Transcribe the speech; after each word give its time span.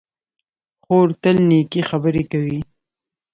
خور 0.83 1.07
تل 1.21 1.37
نېکې 1.49 1.81
خبرې 1.89 2.23
کوي. 2.31 2.59